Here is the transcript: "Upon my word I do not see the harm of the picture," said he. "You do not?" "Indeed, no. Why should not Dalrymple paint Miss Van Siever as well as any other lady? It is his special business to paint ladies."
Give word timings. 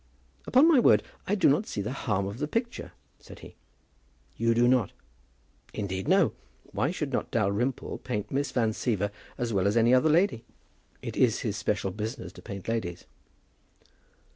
"Upon 0.47 0.67
my 0.67 0.79
word 0.79 1.03
I 1.27 1.35
do 1.35 1.47
not 1.47 1.67
see 1.67 1.79
the 1.81 1.91
harm 1.93 2.25
of 2.25 2.39
the 2.39 2.47
picture," 2.47 2.91
said 3.19 3.41
he. 3.41 3.53
"You 4.35 4.55
do 4.55 4.67
not?" 4.67 4.91
"Indeed, 5.75 6.07
no. 6.07 6.33
Why 6.71 6.89
should 6.89 7.13
not 7.13 7.29
Dalrymple 7.29 7.99
paint 7.99 8.31
Miss 8.31 8.49
Van 8.49 8.71
Siever 8.71 9.11
as 9.37 9.53
well 9.53 9.67
as 9.67 9.77
any 9.77 9.93
other 9.93 10.09
lady? 10.09 10.43
It 11.03 11.15
is 11.15 11.41
his 11.41 11.55
special 11.55 11.91
business 11.91 12.31
to 12.31 12.41
paint 12.41 12.67
ladies." 12.67 13.05